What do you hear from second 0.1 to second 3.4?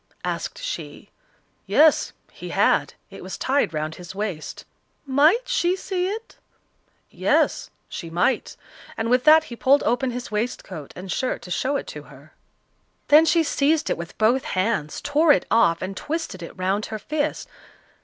asked she. "Yes" he had. It was